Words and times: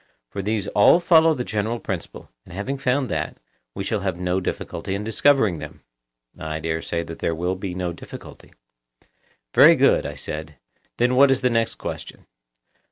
For 0.31 0.41
these 0.41 0.65
all 0.69 0.99
follow 0.99 1.35
the 1.35 1.43
general 1.43 1.79
principle, 1.79 2.31
and 2.43 2.55
having 2.55 2.79
found 2.79 3.07
that, 3.09 3.37
we 3.75 3.83
shall 3.83 3.99
have 3.99 4.17
no 4.17 4.39
difficulty 4.39 4.95
in 4.95 5.03
discovering 5.03 5.59
them. 5.59 5.83
I 6.39 6.59
dare 6.59 6.81
say 6.81 7.03
that 7.03 7.19
there 7.19 7.35
will 7.35 7.53
be 7.55 7.75
no 7.75 7.93
difficulty. 7.93 8.51
Very 9.53 9.75
good, 9.75 10.07
I 10.07 10.15
said; 10.15 10.55
then 10.97 11.13
what 11.15 11.29
is 11.29 11.41
the 11.41 11.51
next 11.51 11.75
question? 11.75 12.25